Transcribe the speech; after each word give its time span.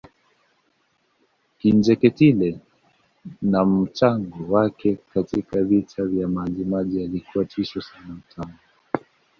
Kinjeketile 1.59 2.59
na 3.41 3.65
mchango 3.65 4.53
wake 4.53 4.97
katika 5.13 5.61
Vita 5.63 6.03
ya 6.15 6.27
Majimaji 6.27 7.03
Alikuwa 7.03 7.45
tishio 7.45 7.81
sana 7.81 8.07
mtaani 8.09 8.57